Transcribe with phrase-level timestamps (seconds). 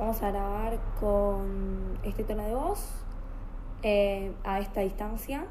[0.00, 2.80] vamos a grabar con este tono de voz
[3.82, 5.46] eh, a esta distancia.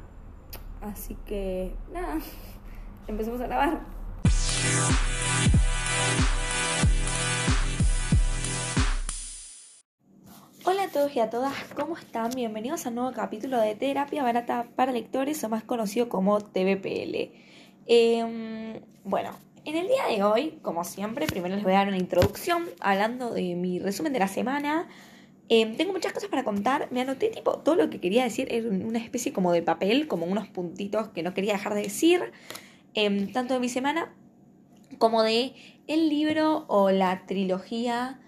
[0.80, 2.18] Así que nada,
[3.06, 3.80] empecemos a grabar.
[10.64, 12.30] Hola a todos y a todas, ¿cómo están?
[12.34, 17.32] Bienvenidos a un nuevo capítulo de Terapia Barata para Lectores o más conocido como TVPL.
[17.86, 19.30] Em, bueno,
[19.64, 23.32] en el día de hoy, como siempre, primero les voy a dar una introducción hablando
[23.32, 24.88] de mi resumen de la semana.
[25.48, 26.88] Em, tengo muchas cosas para contar.
[26.90, 30.26] Me anoté tipo todo lo que quería decir en una especie como de papel, como
[30.26, 32.32] unos puntitos que no quería dejar de decir,
[32.94, 34.14] em, tanto de mi semana
[34.98, 35.54] como de
[35.86, 38.20] el libro o la trilogía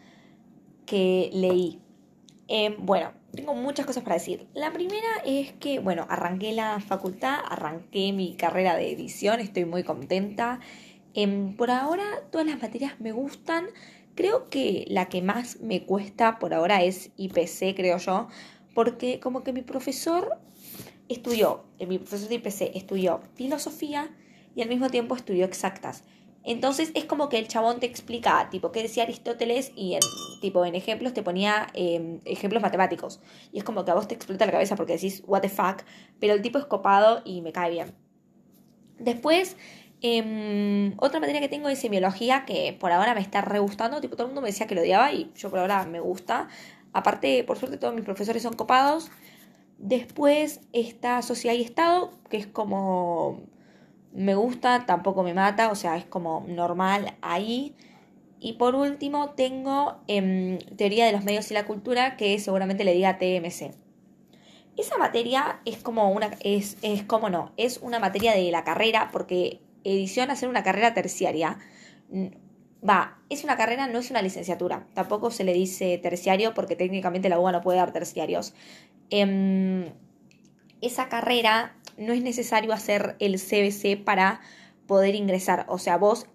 [0.86, 1.80] que leí.
[2.48, 4.46] Em, bueno, tengo muchas cosas para decir.
[4.52, 9.84] La primera es que, bueno, arranqué la facultad, arranqué mi carrera de edición, estoy muy
[9.84, 10.60] contenta.
[11.14, 13.66] Em, por ahora todas las materias me gustan.
[14.14, 18.28] Creo que la que más me cuesta por ahora es IPC, creo yo,
[18.74, 20.38] porque como que mi profesor
[21.08, 24.10] estudió, eh, mi profesor de IPC estudió filosofía
[24.54, 26.04] y al mismo tiempo estudió exactas.
[26.44, 30.00] Entonces es como que el chabón te explica, tipo, qué decía Aristóteles y en,
[30.40, 33.20] tipo, en ejemplos te ponía em, ejemplos matemáticos.
[33.52, 35.82] Y es como que a vos te explota la cabeza porque decís, what the fuck,
[36.18, 37.94] pero el tipo es copado y me cae bien.
[38.98, 39.56] Después
[40.02, 44.00] Em, otra materia que tengo es semiología, que por ahora me está re gustando.
[44.00, 46.48] Tipo, todo el mundo me decía que lo odiaba y yo por ahora me gusta.
[46.92, 49.10] Aparte, por suerte, todos mis profesores son copados.
[49.78, 53.42] Después está Sociedad y Estado, que es como
[54.12, 57.74] me gusta, tampoco me mata, o sea, es como normal ahí.
[58.40, 62.94] Y por último tengo em, Teoría de los Medios y la Cultura, que seguramente le
[62.94, 63.72] diga TMC.
[64.76, 69.10] Esa materia es como una, es, es como no, es una materia de la carrera,
[69.12, 71.58] porque edición hacer una carrera terciaria.
[72.88, 74.86] Va, es una carrera, no es una licenciatura.
[74.94, 78.54] Tampoco se le dice terciario porque técnicamente la UBA no puede dar terciarios.
[79.10, 79.86] Em,
[80.80, 84.40] esa carrera no es necesario hacer el CBC para
[84.86, 85.64] poder ingresar.
[85.68, 86.26] O sea, vos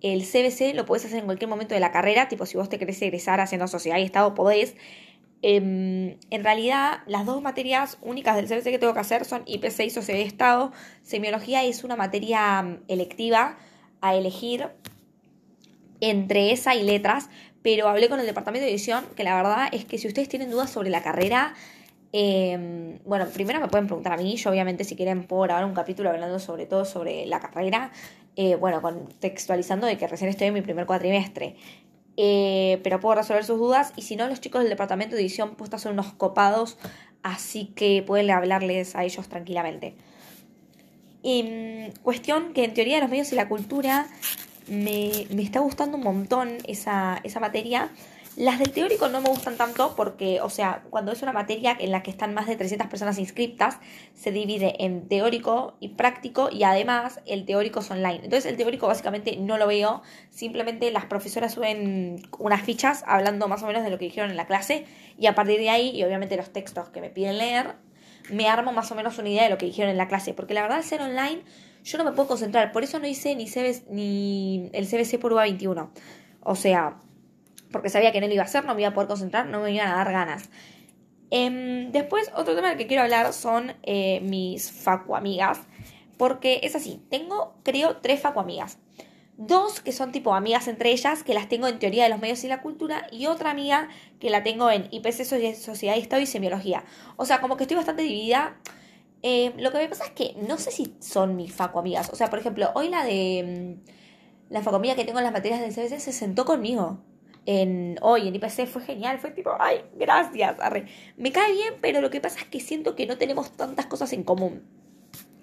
[0.00, 2.78] el CBC lo podés hacer en cualquier momento de la carrera, tipo si vos te
[2.78, 4.76] querés egresar haciendo sociedad y estado, podés.
[5.40, 9.98] Em, en realidad, las dos materias únicas del CBC que tengo que hacer son IP6
[9.98, 10.72] o de Estado.
[11.02, 13.56] Semiología es una materia mm, electiva
[14.00, 14.68] a elegir
[16.00, 17.28] entre esa y letras,
[17.62, 20.50] pero hablé con el departamento de edición que la verdad es que si ustedes tienen
[20.50, 21.54] dudas sobre la carrera,
[22.12, 25.74] em, bueno, primero me pueden preguntar a mí, yo obviamente si quieren puedo grabar un
[25.74, 27.92] capítulo hablando sobre todo sobre la carrera,
[28.36, 31.56] eh, bueno, contextualizando de que recién estoy en mi primer cuatrimestre.
[32.20, 33.92] Eh, pero puedo resolver sus dudas.
[33.94, 36.76] Y si no, los chicos del departamento de edición puestos son unos copados,
[37.22, 39.94] así que pueden hablarles a ellos tranquilamente.
[42.02, 44.08] cuestión que en teoría de los medios y la cultura
[44.66, 47.90] me, me está gustando un montón esa, esa materia
[48.38, 51.90] las del teórico no me gustan tanto porque, o sea, cuando es una materia en
[51.90, 53.78] la que están más de 300 personas inscriptas,
[54.14, 58.20] se divide en teórico y práctico y además el teórico es online.
[58.22, 63.64] Entonces el teórico básicamente no lo veo, simplemente las profesoras suben unas fichas hablando más
[63.64, 64.86] o menos de lo que dijeron en la clase
[65.18, 67.74] y a partir de ahí, y obviamente los textos que me piden leer,
[68.30, 70.32] me armo más o menos una idea de lo que dijeron en la clase.
[70.32, 71.42] Porque la verdad, al ser online,
[71.82, 72.70] yo no me puedo concentrar.
[72.70, 73.46] Por eso no hice ni,
[73.90, 75.88] ni el CBC por UA21.
[76.42, 76.98] O sea,
[77.70, 79.60] porque sabía que no lo iba a hacer, no me iba a poder concentrar, no
[79.60, 80.50] me iban a dar ganas.
[81.30, 85.60] Em, después, otro tema del que quiero hablar son eh, mis facuamigas,
[86.16, 88.78] porque es así, tengo, creo, tres facuamigas.
[89.36, 92.42] Dos que son tipo amigas entre ellas, que las tengo en teoría de los medios
[92.44, 95.24] y la cultura, y otra amiga que la tengo en IPC,
[95.54, 96.84] Sociedad y Estado y Semiología.
[97.16, 98.56] O sea, como que estoy bastante dividida.
[99.22, 102.10] Em, lo que me pasa es que no sé si son mis facuamigas.
[102.10, 105.60] O sea, por ejemplo, hoy la de mm, la facuamiga que tengo en las materias
[105.60, 106.98] del CBC se sentó conmigo
[107.50, 110.58] en hoy en IPC fue genial, fue tipo, ay, gracias,
[111.16, 114.12] Me cae bien, pero lo que pasa es que siento que no tenemos tantas cosas
[114.12, 114.64] en común.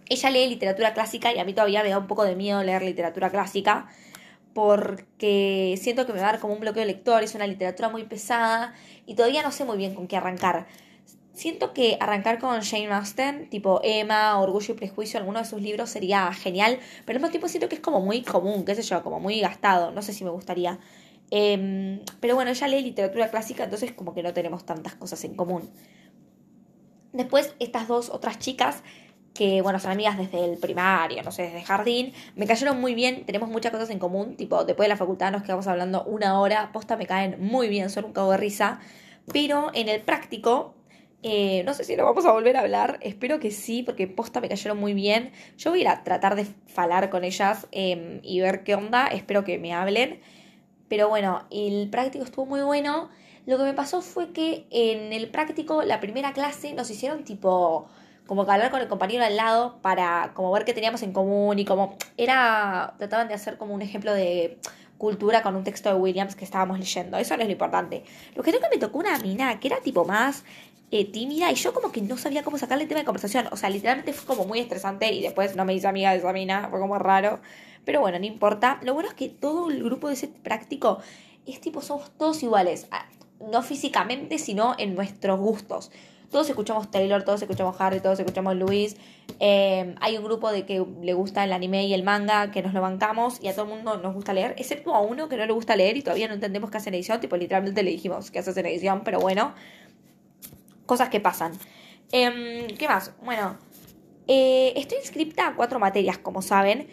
[0.07, 2.83] Ella lee literatura clásica y a mí todavía me da un poco de miedo leer
[2.83, 3.87] literatura clásica
[4.53, 7.89] porque siento que me va a dar como un bloqueo de lector, es una literatura
[7.89, 8.75] muy pesada
[9.07, 10.67] y todavía no sé muy bien con qué arrancar.
[11.33, 15.89] Siento que arrancar con Jane Austen, tipo Emma, Orgullo y Prejuicio, alguno de sus libros
[15.89, 19.01] sería genial, pero al mismo tiempo siento que es como muy común, qué sé yo,
[19.01, 20.79] como muy gastado, no sé si me gustaría.
[21.31, 25.35] Em, pero bueno, ella lee literatura clásica, entonces como que no tenemos tantas cosas en
[25.35, 25.69] común.
[27.13, 28.83] Después, estas dos otras chicas,
[29.33, 33.25] que bueno, son amigas desde el primario, no sé, desde jardín, me cayeron muy bien,
[33.25, 36.71] tenemos muchas cosas en común, tipo, después de la facultad nos quedamos hablando una hora,
[36.71, 38.79] posta me caen muy bien, son un cago de risa,
[39.31, 40.75] pero en el práctico,
[41.27, 44.41] eh, no sé si lo vamos a volver a hablar, espero que sí, porque posta
[44.41, 45.31] me cayeron muy bien.
[45.57, 49.57] Yo voy a tratar de falar con ellas em, y ver qué onda, espero que
[49.57, 50.19] me hablen.
[50.87, 53.09] Pero bueno, el práctico estuvo muy bueno.
[53.45, 57.87] Lo que me pasó fue que en el práctico, la primera clase, nos hicieron tipo
[58.25, 61.59] como que hablar con el compañero al lado para como ver qué teníamos en común
[61.59, 64.57] y como era trataban de hacer como un ejemplo de
[64.97, 67.17] cultura con un texto de Williams que estábamos leyendo.
[67.17, 68.03] Eso no es lo importante.
[68.35, 70.43] Lo que que me tocó una mina que era tipo más
[70.91, 73.47] eh, tímida y yo como que no sabía cómo sacarle el tema de conversación.
[73.51, 76.31] O sea, literalmente fue como muy estresante y después no me hice amiga de esa
[76.33, 77.39] mina, fue como raro.
[77.85, 78.79] Pero bueno, no importa.
[78.83, 80.99] Lo bueno es que todo el grupo de ese práctico
[81.45, 82.87] es tipo, somos todos iguales.
[82.91, 83.05] Ah,
[83.39, 85.91] no físicamente, sino en nuestros gustos.
[86.31, 88.97] Todos escuchamos Taylor, todos escuchamos Harry, todos escuchamos Luis.
[89.39, 92.73] Eh, hay un grupo de que le gusta el anime y el manga, que nos
[92.73, 95.45] lo bancamos y a todo el mundo nos gusta leer, excepto a uno que no
[95.45, 97.19] le gusta leer y todavía no entendemos qué hace en edición.
[97.19, 99.53] Tipo, literalmente le dijimos que haces en edición, pero bueno,
[100.85, 101.53] cosas que pasan.
[102.11, 103.13] Em, ¿Qué más?
[103.23, 103.57] Bueno,
[104.27, 106.87] eh, estoy inscripta a cuatro materias, como saben.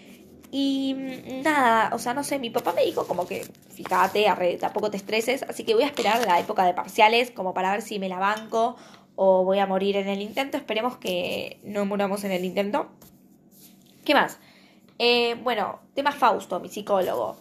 [0.54, 0.94] Y
[1.43, 4.26] nada, o sea, no sé, mi papá me dijo como que, fíjate,
[4.60, 7.81] tampoco te estreses, así que voy a esperar la época de parciales como para ver
[7.81, 8.76] si me la banco
[9.16, 10.58] o voy a morir en el intento.
[10.58, 12.88] Esperemos que no muramos en el intento.
[14.04, 14.38] ¿Qué más?
[14.99, 17.38] Eh, bueno, tema Fausto, mi psicólogo.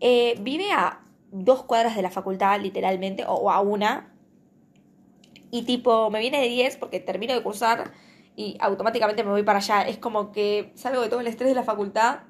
[0.00, 1.00] Eh, vive a
[1.30, 4.14] dos cuadras de la facultad, literalmente, o a una.
[5.50, 7.92] Y tipo, me viene de 10 porque termino de cursar
[8.36, 9.82] y automáticamente me voy para allá.
[9.82, 12.20] Es como que salgo de todo el estrés de la facultad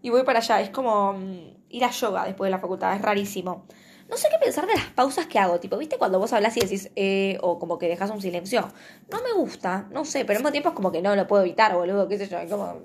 [0.00, 0.60] y voy para allá.
[0.60, 3.66] Es como mm, ir a yoga después de la facultad, es rarísimo.
[4.08, 6.60] No sé qué pensar de las pausas que hago, tipo, ¿viste cuando vos hablas y
[6.60, 8.68] decís, eh, o como que dejas un silencio?
[9.10, 11.42] No me gusta, no sé, pero al mismo tiempo es como que no lo puedo
[11.42, 12.82] evitar, boludo, qué sé yo, como,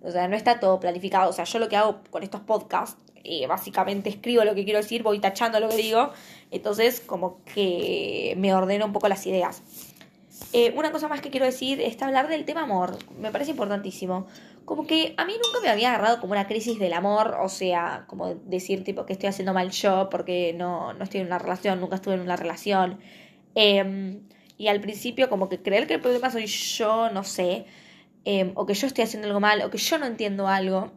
[0.00, 3.02] o sea, no está todo planificado, o sea, yo lo que hago con estos podcasts,
[3.24, 6.10] eh, básicamente escribo lo que quiero decir, voy tachando lo que digo,
[6.52, 9.62] entonces como que me ordeno un poco las ideas.
[10.52, 12.98] Eh, una cosa más que quiero decir es hablar del tema amor.
[13.18, 14.26] Me parece importantísimo.
[14.64, 18.04] Como que a mí nunca me había agarrado como una crisis del amor, o sea,
[18.08, 21.80] como decir tipo que estoy haciendo mal yo porque no, no estoy en una relación,
[21.80, 23.00] nunca estuve en una relación.
[23.54, 24.22] Em,
[24.58, 27.66] y al principio como que creer que el problema soy yo, no sé,
[28.24, 30.92] em, o que yo estoy haciendo algo mal, o que yo no entiendo algo.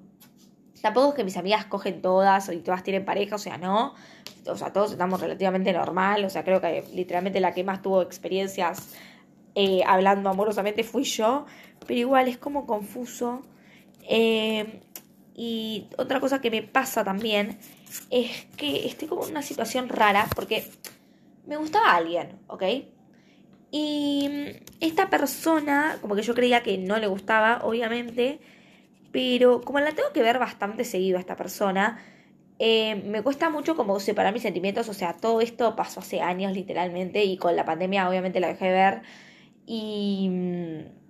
[0.81, 3.95] Tampoco es que mis amigas cogen todas y todas tienen pareja, o sea, no.
[4.47, 8.01] O sea, todos estamos relativamente normal, o sea, creo que literalmente la que más tuvo
[8.01, 8.93] experiencias
[9.55, 11.45] eh, hablando amorosamente fui yo,
[11.85, 13.41] pero igual es como confuso.
[14.09, 14.81] Eh,
[15.35, 17.57] y otra cosa que me pasa también
[18.09, 20.69] es que estoy como en una situación rara porque
[21.47, 22.63] me gustaba alguien, ¿ok?
[23.71, 24.29] Y
[24.79, 28.39] esta persona, como que yo creía que no le gustaba, obviamente,
[29.11, 31.99] pero como la tengo que ver bastante seguido a esta persona,
[32.59, 36.53] eh, me cuesta mucho como separar mis sentimientos, o sea, todo esto pasó hace años
[36.53, 39.01] literalmente y con la pandemia obviamente la dejé de ver.
[39.65, 41.03] Y mm,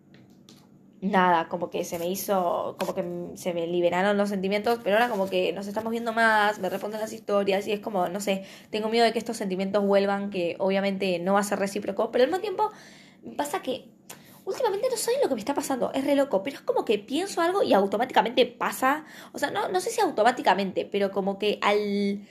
[1.04, 3.04] nada, como que se me hizo, como que
[3.36, 7.02] se me liberaron los sentimientos, pero ahora como que nos estamos viendo más, me responden
[7.02, 10.56] las historias y es como, no sé, tengo miedo de que estos sentimientos vuelvan, que
[10.60, 12.72] obviamente no va a ser recíproco, pero al mismo tiempo
[13.36, 13.90] pasa que
[14.46, 17.00] últimamente no sé lo que me está pasando, es re loco, pero es como que
[17.00, 21.60] pienso algo y automáticamente pasa, o sea, no, no sé si automáticamente, pero como que
[21.62, 22.26] al,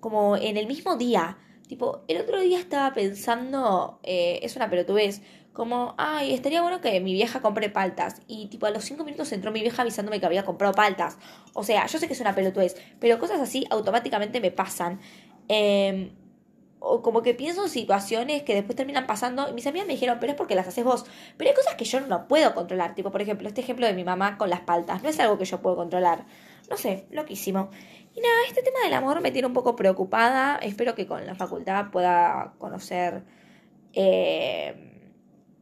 [0.00, 1.38] como en el mismo día,
[1.68, 5.22] tipo, el otro día estaba pensando, eh, es una pelotudez,
[5.56, 8.20] como, ay, estaría bueno que mi vieja compre paltas.
[8.28, 11.16] Y tipo a los cinco minutos entró mi vieja avisándome que había comprado paltas.
[11.54, 15.00] O sea, yo sé que es una pelotudez, pero cosas así automáticamente me pasan.
[15.48, 16.10] Em,
[16.78, 20.18] o como que pienso en situaciones que después terminan pasando y mis amigas me dijeron,
[20.20, 21.06] pero es porque las haces vos.
[21.38, 22.94] Pero hay cosas que yo no puedo controlar.
[22.94, 25.02] Tipo, por ejemplo, este ejemplo de mi mamá con las paltas.
[25.02, 26.26] No es algo que yo puedo controlar.
[26.68, 27.70] No sé, loquísimo.
[28.14, 30.56] Y nada, este tema del amor me tiene un poco preocupada.
[30.56, 33.24] Espero que con la facultad pueda conocer...
[33.94, 34.92] Eh,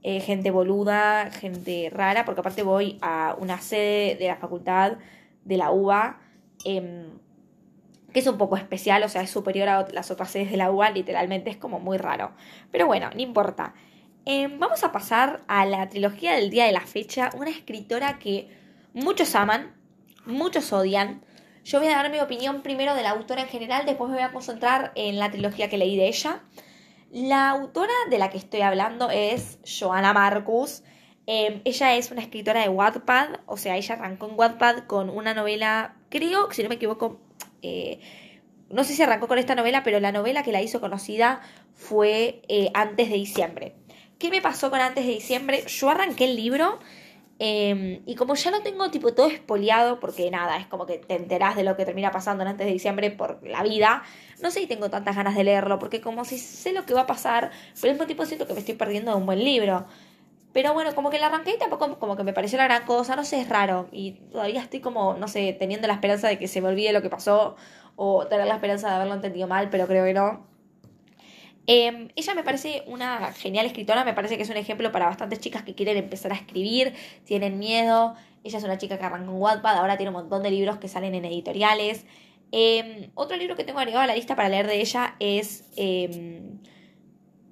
[0.07, 4.99] eh, gente boluda, gente rara, porque aparte voy a una sede de la facultad
[5.47, 6.21] de la UBA,
[6.67, 7.07] em,
[8.13, 10.71] que es un poco especial, o sea, es superior a las otras sedes de la
[10.71, 12.33] UBA, literalmente es como muy raro.
[12.71, 13.73] Pero bueno, no importa.
[14.27, 18.51] Em, vamos a pasar a la trilogía del día de la fecha, una escritora que
[18.93, 19.75] muchos aman,
[20.27, 21.23] muchos odian.
[21.65, 24.25] Yo voy a dar mi opinión primero de la autora en general, después me voy
[24.25, 26.43] a concentrar en la trilogía que leí de ella.
[27.15, 30.83] La autora de la que estoy hablando es Joanna Marcus.
[31.27, 35.33] Em, ella es una escritora de Wattpad, o sea, ella arrancó en Wattpad con una
[35.33, 37.21] novela, creo, si no me equivoco,
[37.63, 38.01] eh,
[38.69, 41.41] no sé si arrancó con esta novela, pero la novela que la hizo conocida
[41.73, 43.77] fue eh, Antes de diciembre.
[44.19, 45.63] ¿Qué me pasó con Antes de diciembre?
[45.69, 46.81] Yo arranqué el libro
[47.41, 51.17] Em, y como ya lo tengo tipo todo espoliado, porque nada, es como que te
[51.17, 54.05] enterás de lo que termina pasando antes de diciembre por la vida,
[54.41, 57.03] no sé si tengo tantas ganas de leerlo, porque como si sé lo que va
[57.03, 57.51] a pasar,
[57.81, 59.87] pero al mismo tiempo siento que me estoy perdiendo de un buen libro.
[60.53, 63.17] Pero bueno, como que la arranqué y tampoco como que me pareció la gran cosa,
[63.17, 63.89] no sé, es raro.
[63.91, 67.03] Y todavía estoy como, no sé, teniendo la esperanza de que se me olvide lo
[67.03, 67.57] que pasó
[67.97, 70.54] o tener la esperanza de haberlo entendido mal, pero creo que no.
[71.67, 75.41] Em, ella me parece una genial escritora, me parece que es un ejemplo para bastantes
[75.41, 76.95] chicas que quieren empezar a escribir,
[77.25, 78.15] tienen miedo.
[78.43, 80.89] Ella es una chica que arrancó en Wattpad, ahora tiene un montón de libros que
[80.89, 82.05] salen en editoriales.
[82.53, 86.61] Em, otro libro que tengo agregado a la lista para leer de ella es em,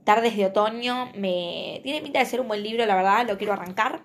[0.05, 1.11] Tardes de Otoño.
[1.15, 4.03] Me tiene pinta de ser un buen libro, la verdad, lo quiero arrancar.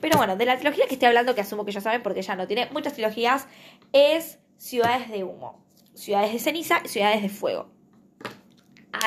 [0.00, 2.34] Pero bueno, de la trilogía que estoy hablando, que asumo que ya saben porque ya
[2.36, 3.46] no tiene muchas trilogías,
[3.92, 7.81] es Ciudades de Humo, Ciudades de Ceniza y Ciudades de Fuego.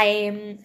[0.02, 0.58] Em,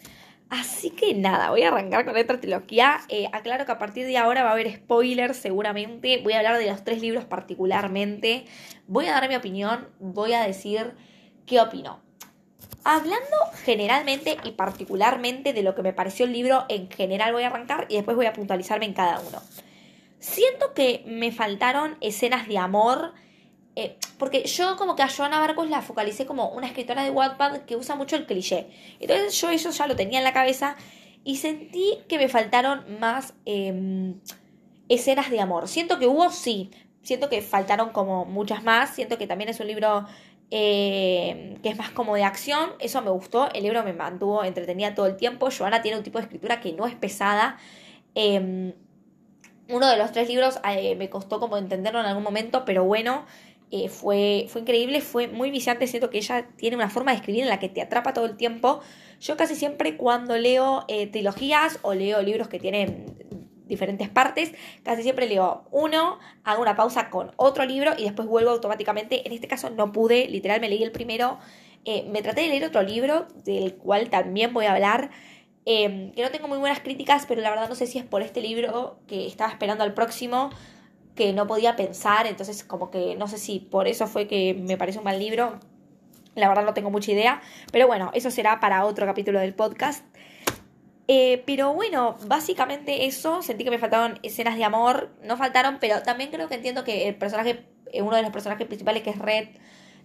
[0.49, 3.01] así que nada, voy a arrancar con esta trilogía.
[3.09, 6.21] Eh, aclaro que a partir de ahora va a haber spoilers seguramente.
[6.23, 8.45] Voy a hablar de los tres libros particularmente.
[8.87, 10.95] Voy a dar mi opinión, voy a decir
[11.47, 12.01] qué opino.
[12.83, 17.49] Hablando generalmente y particularmente de lo que me pareció el libro, en general voy a
[17.49, 19.43] arrancar y después voy a puntualizarme en cada uno.
[20.19, 23.13] Siento que me faltaron escenas de amor
[23.77, 27.61] eh, porque yo como que a Joana Barcos la focalicé como una escritora de Wattpad
[27.61, 28.69] que usa mucho el cliché.
[28.99, 30.77] Entonces yo eso ya lo tenía en la cabeza
[31.25, 34.21] y sentí que me faltaron más em,
[34.89, 35.69] escenas de amor.
[35.69, 36.71] Siento que hubo, sí.
[37.03, 38.91] Siento que faltaron como muchas más.
[38.91, 40.07] Siento que también es un libro
[40.51, 42.73] em, que es más como de acción.
[42.81, 43.51] Eso me gustó.
[43.53, 45.49] El libro me mantuvo entretenida todo el tiempo.
[45.57, 47.59] Joana tiene un tipo de escritura que no es pesada.
[48.15, 48.73] Em,
[49.69, 53.25] uno de los tres libros eh, me costó como entenderlo en algún momento, pero bueno,
[53.73, 57.43] eh, fue, fue increíble, fue muy viciante, siento que ella tiene una forma de escribir
[57.43, 58.81] en la que te atrapa todo el tiempo.
[59.21, 63.07] Yo casi siempre cuando leo eh, trilogías o leo libros que tienen
[63.67, 68.51] diferentes partes, casi siempre leo uno, hago una pausa con otro libro y después vuelvo
[68.51, 69.25] automáticamente.
[69.25, 71.39] En este caso no pude, literal me leí el primero,
[71.85, 75.11] eh, me traté de leer otro libro del cual también voy a hablar.
[75.65, 78.41] que no tengo muy buenas críticas, pero la verdad no sé si es por este
[78.41, 80.51] libro que estaba esperando al próximo
[81.15, 84.77] que no podía pensar, entonces como que no sé si por eso fue que me
[84.77, 85.59] parece un mal libro,
[86.35, 90.05] la verdad no tengo mucha idea, pero bueno, eso será para otro capítulo del podcast.
[91.13, 96.03] Eh, pero bueno, básicamente eso, sentí que me faltaron escenas de amor, no faltaron, pero
[96.03, 99.19] también creo que entiendo que el personaje, eh, uno de los personajes principales que es
[99.19, 99.49] Red,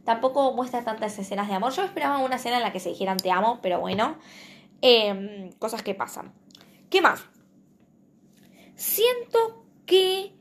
[0.04, 1.74] tampoco muestra tantas escenas de amor.
[1.74, 4.18] Yo esperaba una escena en la que se dijeran te amo, pero bueno,
[4.82, 6.34] em, cosas que pasan.
[6.90, 7.24] ¿Qué más?
[8.76, 10.34] Siento que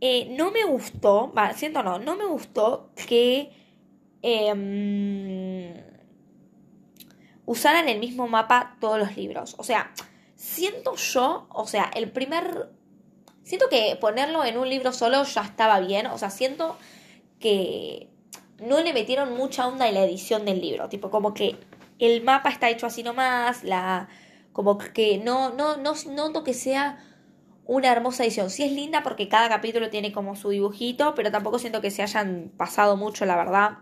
[0.00, 3.50] eh, no me gustó, va, siento no, no me gustó que
[4.22, 5.72] em,
[7.46, 9.54] usaran el mismo mapa todos los libros.
[9.58, 9.92] O sea,
[10.34, 12.70] siento yo, o sea, el primer...
[13.42, 16.76] Siento que ponerlo en un libro solo ya estaba bien, o sea, siento
[17.38, 18.10] que
[18.58, 21.56] no le metieron mucha onda en la edición del libro, tipo como que
[21.98, 24.08] el mapa está hecho así nomás, la
[24.52, 26.98] como que no no no noto que sea
[27.66, 28.50] una hermosa edición.
[28.50, 32.02] Sí es linda porque cada capítulo tiene como su dibujito, pero tampoco siento que se
[32.02, 33.78] hayan pasado mucho, la verdad.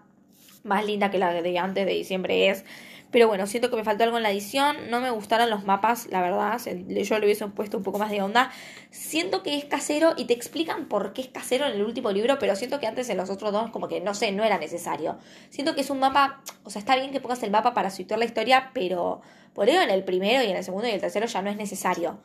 [0.63, 2.65] Más linda que la de antes de diciembre es.
[3.11, 4.91] Pero bueno, siento que me faltó algo en la edición.
[4.91, 6.61] No me gustaron los mapas, la verdad.
[6.89, 8.51] Yo le hubiese puesto un poco más de onda.
[8.91, 12.39] Siento que es casero y te explican por qué es casero en el último libro,
[12.41, 15.19] pero siento que antes en los otros dos, como que no sé, no era necesario.
[15.51, 16.43] Siento que es un mapa.
[16.65, 19.21] O sea, está bien que pongas el mapa para situar la historia, pero
[19.53, 21.57] por ello en el primero y en el segundo y el tercero ya no es
[21.57, 22.19] necesario.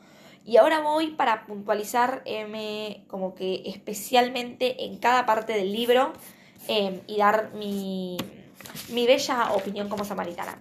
[0.50, 2.24] Y ahora voy para puntualizar
[3.06, 6.12] como que especialmente en cada parte del libro
[6.66, 8.16] em, y dar mi,
[8.88, 10.60] mi, bella opinión como samaritana.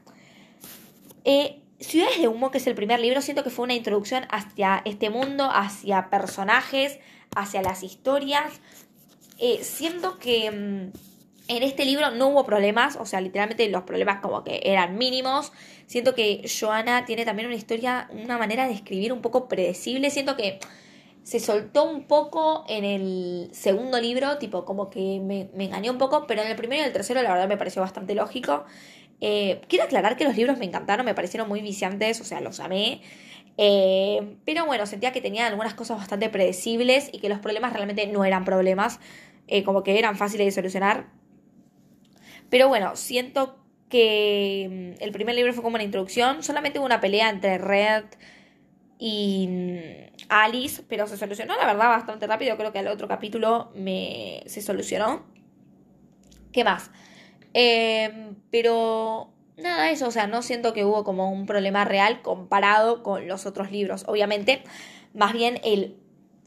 [1.25, 4.83] Eh, Ciudades de Humo, que es el primer libro, siento que fue una introducción hacia
[4.85, 6.99] este mundo, hacia personajes,
[7.35, 8.61] hacia las historias.
[9.39, 10.91] Eh, siento que em,
[11.49, 15.51] en este libro no hubo problemas, o sea, literalmente los problemas como que eran mínimos.
[15.87, 20.11] Siento que Joana tiene también una historia, una manera de escribir un poco predecible.
[20.11, 20.59] Siento que
[21.23, 26.27] se soltó un poco en el segundo libro, tipo como que me, engañó un poco,
[26.27, 28.65] pero en el primero y el tercero la verdad me pareció bastante lógico.
[29.19, 32.59] Eh, quiero aclarar que los libros me encantaron, me parecieron muy viciantes, o sea, los
[32.59, 33.01] amé.
[33.57, 38.05] Eh, pero bueno, sentía que tenían algunas cosas bastante predecibles y que los problemas realmente
[38.05, 38.99] no eran problemas,
[39.47, 41.18] eh, como que eran fáciles de solucionar.
[42.49, 43.57] Pero bueno, siento
[43.89, 46.43] que mm, el primer libro fue como una introducción.
[46.43, 48.05] Solamente hubo una pelea entre Red
[48.97, 52.57] y mm, Alice, pero se solucionó, la verdad, bastante rápido.
[52.57, 55.25] Creo que al otro capítulo me, se solucionó.
[56.51, 56.91] ¿Qué más?
[57.53, 63.03] Em, pero nada, eso, o sea, no siento que hubo como un problema real comparado
[63.03, 64.03] con los otros libros.
[64.07, 64.63] Obviamente,
[65.13, 65.97] más bien el,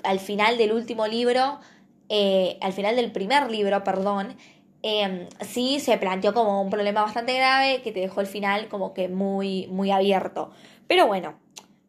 [0.04, 1.60] al final del último libro,
[2.08, 4.36] eh, al final del primer libro, perdón,
[4.82, 8.94] eh, sí se planteó como un problema bastante grave que te dejó el final como
[8.94, 10.50] que muy, muy abierto.
[10.86, 11.38] Pero bueno,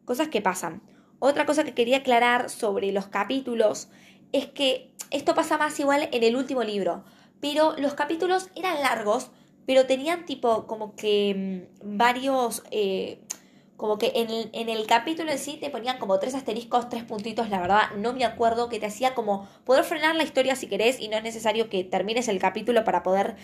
[0.04, 0.82] cosas que pasan.
[1.18, 3.88] Otra cosa que quería aclarar sobre los capítulos
[4.32, 7.04] es que esto pasa más igual en el último libro,
[7.40, 9.30] pero los capítulos eran largos,
[9.66, 12.62] pero tenían tipo como que mm, varios...
[12.70, 13.20] Eh,
[13.84, 17.60] como que en el, capítulo en sí te ponían como tres asteriscos, tres puntitos, la
[17.60, 21.08] verdad, no me acuerdo, que te hacía como poder frenar la historia si querés y
[21.08, 23.36] no es necesario que termines el capítulo para poder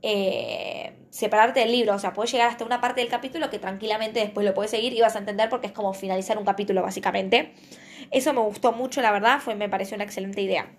[0.00, 4.20] eh, separarte del libro, o sea, puedes llegar hasta una parte del capítulo que tranquilamente
[4.20, 7.52] después lo puedes seguir y vas a entender porque es como finalizar un capítulo básicamente.
[8.10, 10.72] Eso me gustó mucho, la verdad, fue, me pareció una excelente idea.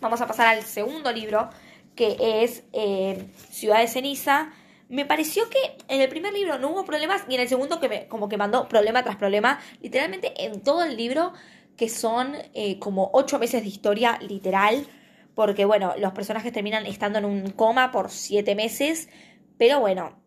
[0.00, 1.50] Vamos a pasar al segundo libro,
[1.96, 4.52] que es eh, Ciudad de Ceniza.
[4.92, 5.58] Me pareció que
[5.88, 8.36] en el primer libro no hubo problemas y en el segundo que me, como que
[8.36, 9.58] mandó problema tras problema.
[9.80, 11.32] Literalmente en todo el libro,
[11.76, 14.86] que son eh, como ocho meses de historia literal
[15.34, 19.08] porque bueno, los personajes terminan estando en un coma por siete meses,
[19.56, 20.18] pero bueno,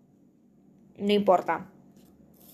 [0.98, 1.70] no importa.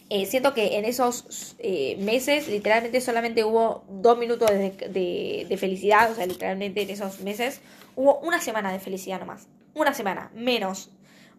[0.10, 6.12] Eh, siento que en esos eh, meses literalmente solamente hubo dos minutos de, de, felicidad,
[6.12, 7.62] o sea, literalmente en esos meses
[7.96, 10.90] hubo una semana de felicidad nomás, una semana, menos.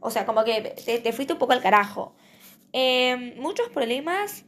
[0.03, 2.15] O sea, como que te, fuiste un poco al carajo.
[2.73, 4.45] Eh, muchos problemas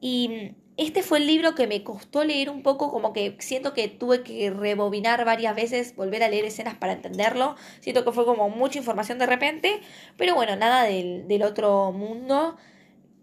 [0.00, 3.88] y este fue el libro que me costó leer un poco, como que siento que
[3.88, 7.56] tuve que rebobinar varias veces, volver a leer escenas para entenderlo.
[7.80, 9.80] Siento que fue como mucha información de repente,
[10.18, 12.56] pero bueno, nada del, otro mundo.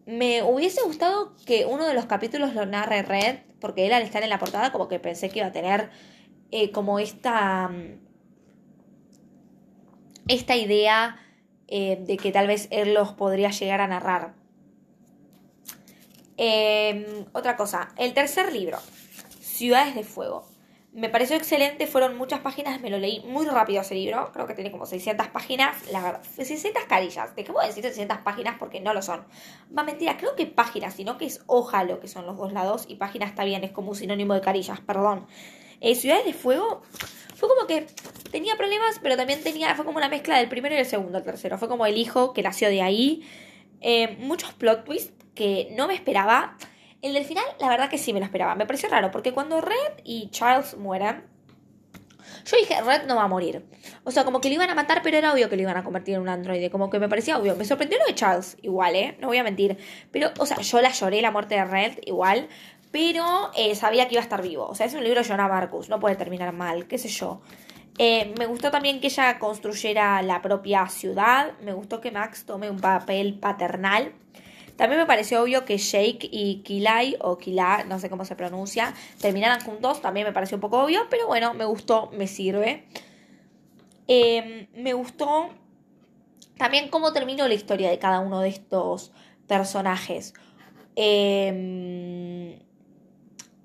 [0.07, 4.24] Me hubiese gustado que uno de los capítulos lo narre Red, porque él al estar
[4.24, 5.91] en la portada como que pensé que iba a tener
[6.51, 7.72] eh, como esta,
[10.27, 11.23] esta idea
[11.67, 14.34] eh, de que tal vez él los podría llegar a narrar.
[16.38, 18.79] Em, otra cosa, el tercer libro,
[19.39, 20.48] Ciudades de Fuego.
[20.91, 24.53] Me pareció excelente, fueron muchas páginas, me lo leí muy rápido ese libro, creo que
[24.53, 28.58] tiene como 600 páginas, la verdad, 600 carillas, ¿de qué puedo decir 600 páginas?
[28.60, 29.25] Porque no lo son.
[29.75, 32.86] Va, mentira, creo que páginas, sino que es hoja lo que son los dos lados,
[32.88, 35.25] y página está bien, es como un sinónimo de carillas, perdón.
[35.82, 36.82] Eh, Ciudades de Fuego
[37.43, 37.88] fue como que
[38.31, 41.23] tenía problemas, pero también tenía, fue como una mezcla del primero y el segundo, el
[41.25, 43.27] tercero, fue como el hijo que nació de ahí.
[43.81, 46.57] Eh, muchos plot twists, que no me esperaba.
[47.01, 48.56] El del final, la verdad que sí me lo esperaba.
[48.56, 51.25] Me pareció raro, porque cuando Red y Charles mueran,
[52.45, 53.65] yo dije, Red no va a morir.
[54.06, 55.84] O sea, como que lo iban a matar, pero era obvio que lo iban a
[55.84, 56.69] convertir en un androide.
[56.69, 57.58] Como que me parecía obvio.
[57.58, 59.17] Me sorprendió lo de Charles, igual, ¿eh?
[59.19, 59.77] No voy a mentir.
[60.12, 62.47] Pero, o sea, yo la lloré la muerte de Red, igual.
[62.93, 64.67] Pero eh, sabía que iba a estar vivo.
[64.67, 65.89] O sea, es un libro de Jonah Marcus.
[65.89, 67.41] No puede terminar mal, qué sé yo.
[67.97, 71.53] Eh, me gustó también que ella construyera la propia ciudad.
[71.63, 74.13] Me gustó que Max tome un papel paternal.
[74.75, 78.93] También me pareció obvio que Jake y Kilai, o Kila, no sé cómo se pronuncia,
[79.19, 79.99] terminaran juntos.
[79.99, 82.86] También me pareció un poco obvio, pero bueno, me gustó, me sirve.
[84.08, 85.49] Em, me gustó
[86.60, 89.12] también cómo terminó la historia de cada uno de estos
[89.47, 90.36] personajes.
[90.95, 92.33] Eh,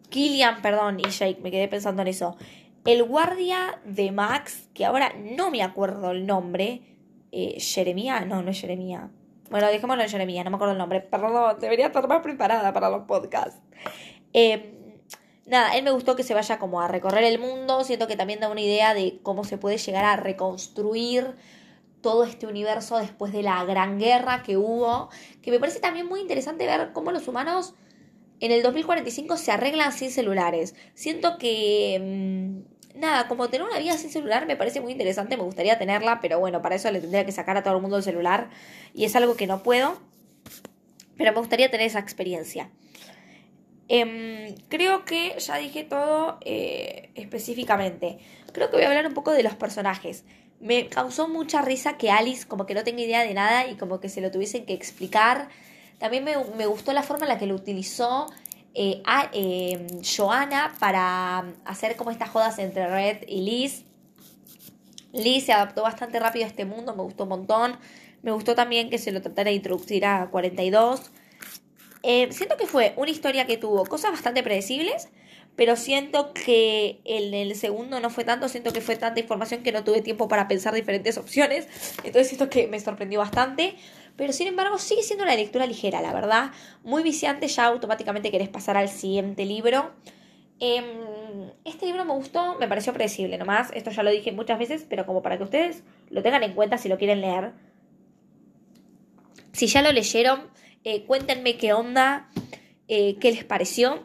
[0.09, 2.37] Killian, perdón, y Jake, me quedé pensando en eso.
[2.85, 6.83] El guardia de Max, que ahora no me acuerdo el nombre.
[7.33, 9.11] Eh, Jeremía, no, no es Jeremía.
[9.51, 11.01] Bueno, dejémoslo en Jeremía, no me acuerdo el nombre.
[11.01, 13.61] Perdón, debería estar más preparada para los podcasts.
[14.33, 15.01] Eh,
[15.47, 17.85] nada, él me gustó que se vaya como a recorrer el mundo.
[17.85, 21.35] Siento que también da una idea de cómo se puede llegar a reconstruir
[22.01, 25.11] todo este universo después de la gran guerra que hubo.
[25.43, 27.75] Que me parece también muy interesante ver cómo los humanos
[28.41, 30.75] en el 2045 se arreglan sin celulares.
[30.95, 31.99] Siento que...
[32.01, 36.21] Mm, nada, como tener una vida sin celular me parece muy interesante, me gustaría tenerla,
[36.21, 38.51] pero bueno, para eso le tendría que sacar a todo el mundo el celular
[38.93, 39.99] y es algo que no puedo,
[41.17, 42.71] pero me gustaría tener esa experiencia.
[43.89, 48.19] Em, creo que ya dije todo eh, específicamente.
[48.53, 50.25] Creo que voy a hablar un poco de los personajes.
[50.61, 54.01] Me causó mucha risa que Alice como que no tenga idea de nada y como
[54.01, 55.49] que se lo tuviesen que explicar.
[55.99, 58.29] También me, me gustó la forma en la que lo utilizó
[58.75, 63.85] eh, a eh, Joanna para hacer como estas jodas entre Red y Liz.
[65.13, 67.77] Liz se adaptó bastante rápido a este mundo, me gustó un montón.
[68.23, 71.11] Me gustó también que se lo tratara de introducir a 42.
[72.03, 75.09] Eh, siento que fue una historia que tuvo cosas bastante predecibles,
[75.57, 79.73] pero siento que en el segundo no fue tanto, siento que fue tanta información que
[79.73, 81.67] no tuve tiempo para pensar diferentes opciones,
[82.05, 83.75] entonces siento que me sorprendió bastante,
[84.19, 86.51] pero sin embargo sigue siendo una lectura ligera, la verdad,
[86.83, 89.93] muy viciante, ya automáticamente querés pasar al siguiente libro.
[90.59, 90.85] Em,
[91.65, 95.07] este libro me gustó, me pareció predecible nomás, esto ya lo dije muchas veces, pero
[95.07, 97.53] como para que ustedes lo tengan en cuenta si lo quieren leer.
[99.53, 100.51] Si ya lo leyeron,
[100.83, 102.29] eh, cuéntenme qué onda,
[102.89, 104.05] eh, qué les pareció.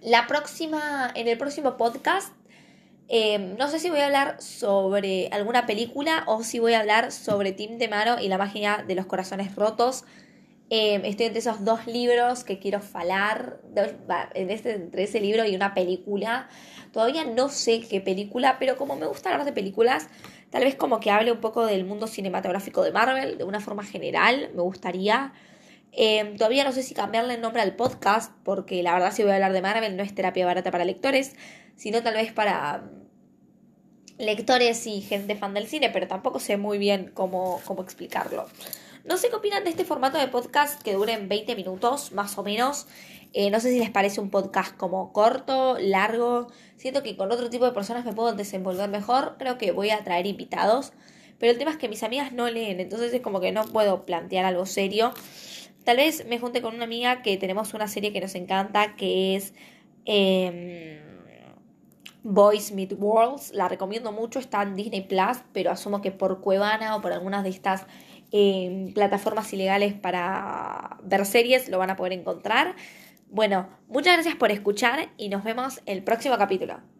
[0.00, 2.32] La próxima, en el próximo podcast
[3.08, 7.12] Em, no sé si voy a hablar sobre alguna película o si voy a hablar
[7.12, 10.04] sobre Tim de Mano y la magia de los corazones rotos.
[10.70, 13.60] Em, estoy entre esos dos libros que quiero falar,
[14.34, 16.48] este, entre ese libro y una película.
[16.92, 20.08] Todavía no sé qué película, pero como me gusta hablar de películas,
[20.54, 23.82] Tal vez como que hable un poco del mundo cinematográfico de Marvel, de una forma
[23.82, 25.32] general, me gustaría.
[25.96, 29.32] Em, todavía no sé si cambiarle el nombre al podcast, porque la verdad si voy
[29.32, 31.34] a hablar de Marvel no es terapia barata para lectores,
[31.76, 36.78] sino tal vez para mm, lectores y gente fan del cine, pero tampoco sé muy
[36.78, 38.46] bien cómo, cómo explicarlo.
[39.04, 42.42] No sé qué opinan de este formato de podcast que duren 20 minutos, más o
[42.42, 42.86] menos.
[43.34, 46.48] Eh, no sé si les parece un podcast como corto, largo.
[46.76, 49.36] Siento que con otro tipo de personas me puedo desenvolver mejor.
[49.38, 50.92] Creo que voy a traer invitados.
[51.38, 54.06] Pero el tema es que mis amigas no leen, entonces es como que no puedo
[54.06, 55.12] plantear algo serio.
[55.84, 59.36] Tal vez me junte con una amiga que tenemos una serie que nos encanta, que
[59.36, 59.54] es
[60.06, 61.02] eh,
[62.22, 63.52] Boys Meet Worlds.
[63.52, 67.44] La recomiendo mucho, está en Disney Plus, pero asumo que por Cuevana o por algunas
[67.44, 67.86] de estas
[68.94, 72.74] plataformas ilegales para ver series, lo van a poder encontrar.
[73.28, 76.93] Bueno, muchas gracias por escuchar y nos vemos el próximo capítulo.